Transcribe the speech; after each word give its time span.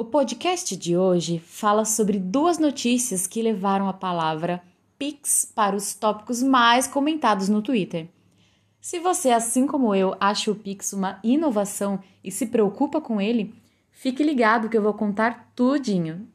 O 0.00 0.04
podcast 0.06 0.74
de 0.78 0.96
hoje 0.96 1.38
fala 1.38 1.84
sobre 1.84 2.18
duas 2.18 2.56
notícias 2.56 3.26
que 3.26 3.42
levaram 3.42 3.86
a 3.86 3.92
palavra 3.92 4.62
Pix 4.98 5.44
para 5.54 5.76
os 5.76 5.94
tópicos 5.94 6.42
mais 6.42 6.86
comentados 6.86 7.50
no 7.50 7.60
Twitter. 7.60 8.08
Se 8.80 8.98
você, 8.98 9.28
assim 9.28 9.66
como 9.66 9.94
eu, 9.94 10.16
acha 10.18 10.50
o 10.50 10.54
Pix 10.54 10.94
uma 10.94 11.20
inovação 11.22 12.00
e 12.24 12.30
se 12.30 12.46
preocupa 12.46 12.98
com 12.98 13.20
ele, 13.20 13.54
fique 13.92 14.22
ligado 14.22 14.70
que 14.70 14.78
eu 14.78 14.80
vou 14.80 14.94
contar 14.94 15.52
tudinho. 15.54 16.26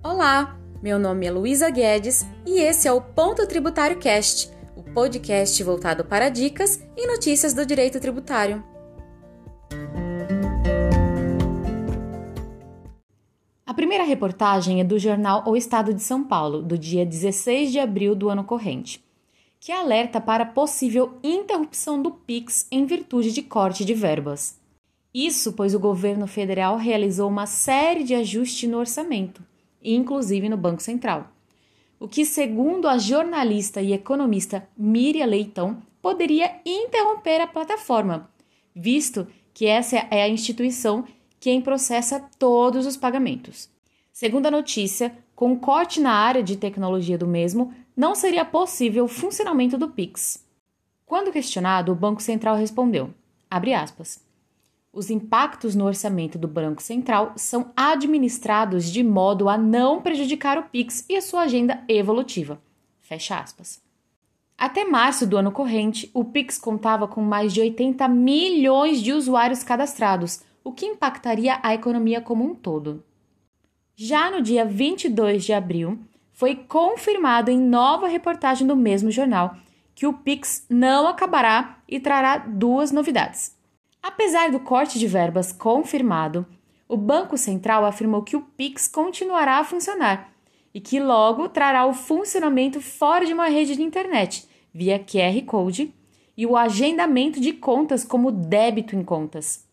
Olá, 0.00 0.56
meu 0.80 0.96
nome 0.96 1.26
é 1.26 1.30
Luísa 1.32 1.68
Guedes 1.70 2.24
e 2.46 2.60
esse 2.60 2.86
é 2.86 2.92
o 2.92 3.00
Ponto 3.00 3.44
Tributário 3.48 3.98
Cast, 3.98 4.55
podcast 4.96 5.62
voltado 5.62 6.06
para 6.06 6.30
dicas 6.30 6.82
e 6.96 7.06
notícias 7.06 7.52
do 7.52 7.66
direito 7.66 8.00
tributário. 8.00 8.64
A 13.66 13.74
primeira 13.74 14.04
reportagem 14.04 14.80
é 14.80 14.84
do 14.84 14.98
jornal 14.98 15.44
O 15.46 15.54
Estado 15.54 15.92
de 15.92 16.02
São 16.02 16.24
Paulo, 16.24 16.62
do 16.62 16.78
dia 16.78 17.04
16 17.04 17.72
de 17.72 17.78
abril 17.78 18.14
do 18.14 18.30
ano 18.30 18.42
corrente, 18.42 19.04
que 19.60 19.70
alerta 19.70 20.18
para 20.18 20.46
possível 20.46 21.18
interrupção 21.22 22.00
do 22.00 22.10
PIX 22.10 22.66
em 22.72 22.86
virtude 22.86 23.32
de 23.32 23.42
corte 23.42 23.84
de 23.84 23.92
verbas. 23.92 24.58
Isso 25.12 25.52
pois 25.52 25.74
o 25.74 25.78
governo 25.78 26.26
federal 26.26 26.78
realizou 26.78 27.28
uma 27.28 27.44
série 27.44 28.02
de 28.02 28.14
ajustes 28.14 28.66
no 28.66 28.78
orçamento 28.78 29.44
inclusive 29.86 30.48
no 30.48 30.56
Banco 30.56 30.82
Central. 30.82 31.35
O 31.98 32.06
que, 32.06 32.24
segundo 32.24 32.88
a 32.88 32.98
jornalista 32.98 33.80
e 33.80 33.92
economista 33.92 34.68
Miriam 34.76 35.26
Leitão, 35.26 35.82
poderia 36.02 36.60
interromper 36.64 37.40
a 37.40 37.46
plataforma, 37.46 38.30
visto 38.74 39.26
que 39.54 39.66
essa 39.66 39.96
é 40.10 40.22
a 40.22 40.28
instituição 40.28 41.04
quem 41.40 41.60
processa 41.60 42.20
todos 42.38 42.86
os 42.86 42.96
pagamentos. 42.96 43.70
Segundo 44.12 44.46
a 44.46 44.50
notícia, 44.50 45.16
com 45.34 45.58
corte 45.58 46.00
na 46.00 46.12
área 46.12 46.42
de 46.42 46.56
tecnologia 46.56 47.16
do 47.16 47.26
mesmo, 47.26 47.72
não 47.96 48.14
seria 48.14 48.44
possível 48.44 49.04
o 49.04 49.08
funcionamento 49.08 49.78
do 49.78 49.88
Pix. 49.88 50.44
Quando 51.06 51.32
questionado, 51.32 51.92
o 51.92 51.94
Banco 51.94 52.20
Central 52.20 52.56
respondeu, 52.56 53.14
aspas, 53.50 54.25
os 54.96 55.10
impactos 55.10 55.74
no 55.74 55.84
orçamento 55.84 56.38
do 56.38 56.48
Banco 56.48 56.82
Central 56.82 57.34
são 57.36 57.70
administrados 57.76 58.90
de 58.90 59.04
modo 59.04 59.46
a 59.46 59.58
não 59.58 60.00
prejudicar 60.00 60.56
o 60.56 60.62
Pix 60.62 61.04
e 61.06 61.16
a 61.16 61.20
sua 61.20 61.42
agenda 61.42 61.84
evolutiva. 61.86 62.58
Fecha 63.02 63.38
aspas. 63.38 63.78
Até 64.56 64.86
março 64.86 65.26
do 65.26 65.36
ano 65.36 65.52
corrente, 65.52 66.10
o 66.14 66.24
Pix 66.24 66.56
contava 66.56 67.06
com 67.06 67.20
mais 67.20 67.52
de 67.52 67.60
80 67.60 68.08
milhões 68.08 69.02
de 69.02 69.12
usuários 69.12 69.62
cadastrados, 69.62 70.40
o 70.64 70.72
que 70.72 70.86
impactaria 70.86 71.60
a 71.62 71.74
economia 71.74 72.22
como 72.22 72.42
um 72.42 72.54
todo. 72.54 73.04
Já 73.94 74.30
no 74.30 74.40
dia 74.40 74.64
22 74.64 75.44
de 75.44 75.52
abril, 75.52 75.98
foi 76.32 76.54
confirmado 76.54 77.50
em 77.50 77.58
nova 77.58 78.08
reportagem 78.08 78.66
do 78.66 78.74
mesmo 78.74 79.10
jornal 79.10 79.56
que 79.94 80.06
o 80.06 80.12
Pix 80.14 80.66
não 80.70 81.06
acabará 81.06 81.78
e 81.86 82.00
trará 82.00 82.38
duas 82.38 82.92
novidades. 82.92 83.55
Apesar 84.06 84.52
do 84.52 84.60
corte 84.60 85.00
de 85.00 85.08
verbas 85.08 85.50
confirmado, 85.50 86.46
o 86.88 86.96
Banco 86.96 87.36
Central 87.36 87.84
afirmou 87.84 88.22
que 88.22 88.36
o 88.36 88.40
Pix 88.40 88.86
continuará 88.86 89.58
a 89.58 89.64
funcionar 89.64 90.32
e 90.72 90.80
que 90.80 91.00
logo 91.00 91.48
trará 91.48 91.84
o 91.84 91.92
funcionamento 91.92 92.80
fora 92.80 93.26
de 93.26 93.32
uma 93.32 93.48
rede 93.48 93.74
de 93.74 93.82
internet, 93.82 94.46
via 94.72 94.96
QR 94.96 95.42
Code, 95.44 95.92
e 96.36 96.46
o 96.46 96.56
agendamento 96.56 97.40
de 97.40 97.52
contas 97.52 98.04
como 98.04 98.30
débito 98.30 98.94
em 98.94 99.02
contas. 99.02 99.66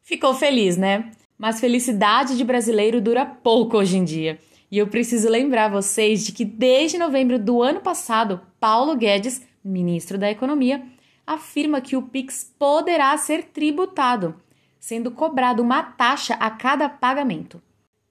Ficou 0.00 0.34
feliz, 0.34 0.76
né? 0.76 1.12
Mas 1.38 1.60
felicidade 1.60 2.36
de 2.36 2.42
brasileiro 2.42 3.00
dura 3.00 3.24
pouco 3.24 3.76
hoje 3.76 3.96
em 3.96 4.02
dia. 4.02 4.40
E 4.72 4.78
eu 4.78 4.88
preciso 4.88 5.28
lembrar 5.28 5.68
vocês 5.68 6.26
de 6.26 6.32
que 6.32 6.44
desde 6.44 6.98
novembro 6.98 7.38
do 7.38 7.62
ano 7.62 7.80
passado, 7.80 8.40
Paulo 8.58 8.96
Guedes, 8.96 9.40
ministro 9.64 10.18
da 10.18 10.28
Economia, 10.28 10.84
afirma 11.32 11.80
que 11.80 11.96
o 11.96 12.02
Pix 12.02 12.52
poderá 12.58 13.16
ser 13.16 13.44
tributado, 13.44 14.34
sendo 14.78 15.10
cobrado 15.10 15.62
uma 15.62 15.82
taxa 15.82 16.34
a 16.34 16.50
cada 16.50 16.88
pagamento. 16.88 17.62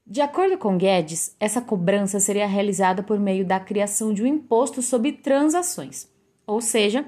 De 0.05 0.21
acordo 0.21 0.57
com 0.57 0.77
Guedes, 0.77 1.35
essa 1.39 1.61
cobrança 1.61 2.19
seria 2.19 2.47
realizada 2.47 3.01
por 3.01 3.17
meio 3.19 3.45
da 3.45 3.59
criação 3.59 4.13
de 4.13 4.23
um 4.23 4.27
imposto 4.27 4.81
sobre 4.81 5.13
transações, 5.13 6.09
ou 6.45 6.59
seja, 6.59 7.05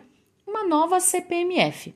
uma 0.48 0.64
nova 0.64 1.00
CPMF. 1.00 1.94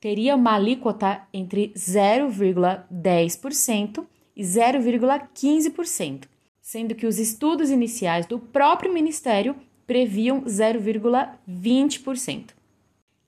Teria 0.00 0.36
uma 0.36 0.54
alíquota 0.54 1.22
entre 1.32 1.72
0,10% 1.74 4.06
e 4.36 4.42
0,15%, 4.42 6.24
sendo 6.60 6.94
que 6.94 7.06
os 7.06 7.18
estudos 7.18 7.70
iniciais 7.70 8.26
do 8.26 8.38
próprio 8.38 8.92
Ministério 8.92 9.56
previam 9.86 10.42
0,20%. 10.42 12.57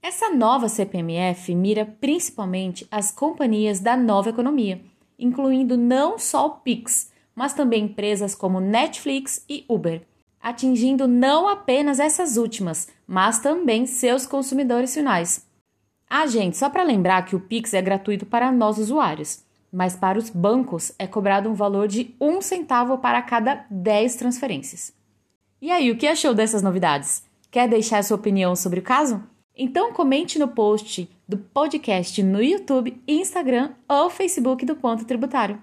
Essa 0.03 0.31
nova 0.31 0.69
CPMF 0.69 1.55
mira 1.55 1.85
principalmente 1.85 2.87
as 2.91 3.13
companhias 3.13 3.81
da 3.81 3.99
nova 3.99 4.31
economia, 4.31 4.81
incluindo 5.19 5.77
não 5.77 6.19
só 6.19 6.47
o 6.47 6.51
Pix, 6.51 7.13
mas 7.35 7.53
também 7.53 7.85
empresas 7.85 8.35
como 8.35 8.61
Netflix 8.61 9.45
e 9.47 9.65
Uber, 9.69 10.03
atingindo 10.41 11.07
não 11.07 11.47
apenas 11.47 12.01
essas 12.01 12.39
últimas, 12.39 12.89
mas 13.07 13.41
também 13.41 13.87
seus 13.87 14.27
consumidores 14.27 14.95
finais. 14.95 15.47
Ah, 16.09 16.27
gente, 16.27 16.57
só 16.57 16.71
para 16.71 16.83
lembrar 16.83 17.27
que 17.27 17.37
o 17.37 17.41
Pix 17.41 17.75
é 17.75 17.83
gratuito 17.83 18.25
para 18.25 18.51
nós 18.51 18.79
usuários, 18.79 19.45
mas 19.71 19.95
para 19.95 20.19
os 20.19 20.31
bancos 20.31 20.93
é 20.99 21.07
cobrado 21.07 21.49
um 21.49 21.55
valor 21.55 21.87
de 21.87 22.17
um 22.19 22.41
centavo 22.41 22.99
para 22.99 23.21
cada 23.21 23.67
10 23.71 24.17
transferências. 24.17 24.93
E 25.61 25.71
aí, 25.71 25.91
o 25.91 25.97
que 25.97 26.07
achou 26.07 26.35
dessas 26.35 26.63
novidades? 26.63 27.23
Quer 27.51 27.69
deixar 27.69 28.03
sua 28.03 28.17
opinião 28.17 28.57
sobre 28.57 28.81
o 28.81 28.83
caso? 28.83 29.23
Então 29.57 29.93
comente 29.93 30.39
no 30.39 30.49
post 30.49 31.09
do 31.29 31.37
podcast 31.37 32.23
no 32.23 32.43
YouTube, 32.43 33.03
Instagram 33.07 33.75
ou 33.89 34.09
Facebook 34.09 34.65
do 34.65 34.77
Ponto 34.77 35.05
Tributário. 35.05 35.61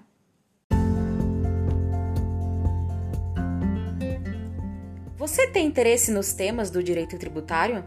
Você 5.16 5.48
tem 5.48 5.66
interesse 5.66 6.12
nos 6.12 6.32
temas 6.32 6.70
do 6.70 6.82
direito 6.82 7.18
tributário? 7.18 7.82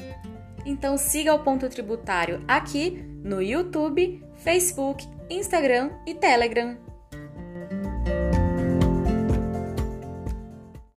Então 0.65 0.97
siga 0.97 1.33
o 1.33 1.39
Ponto 1.39 1.67
Tributário 1.69 2.43
aqui 2.47 3.03
no 3.23 3.41
YouTube, 3.41 4.21
Facebook, 4.35 5.07
Instagram 5.29 5.91
e 6.05 6.13
Telegram. 6.13 6.90